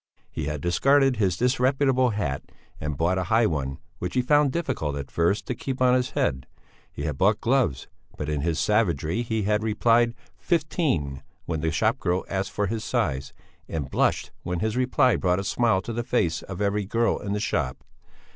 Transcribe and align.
He 0.31 0.45
had 0.45 0.61
discarded 0.61 1.17
his 1.17 1.37
disreputable 1.37 2.09
hat 2.09 2.51
and 2.79 2.97
bought 2.97 3.19
a 3.19 3.25
high 3.25 3.45
one 3.45 3.77
which 3.99 4.15
he 4.15 4.23
found 4.23 4.51
difficult, 4.51 4.95
at 4.95 5.11
first, 5.11 5.45
to 5.45 5.53
keep 5.53 5.79
on 5.79 5.93
his 5.93 6.09
head; 6.17 6.47
he 6.91 7.03
had 7.03 7.19
bought 7.19 7.39
gloves, 7.39 7.87
but 8.17 8.27
in 8.27 8.41
his 8.41 8.59
savagery 8.59 9.21
he 9.21 9.43
had 9.43 9.61
replied 9.61 10.15
"fifteen" 10.39 11.21
when 11.45 11.61
the 11.61 11.69
shopgirl 11.69 12.25
asked 12.29 12.49
for 12.49 12.65
his 12.65 12.83
size, 12.83 13.31
and 13.69 13.91
blushed 13.91 14.31
when 14.41 14.59
his 14.61 14.75
reply 14.75 15.15
brought 15.17 15.39
a 15.39 15.43
smile 15.43 15.83
to 15.83 15.93
the 15.93 16.03
face 16.03 16.41
of 16.41 16.61
every 16.61 16.85
girl 16.85 17.19
in 17.19 17.33
the 17.33 17.39
shop. 17.39 17.83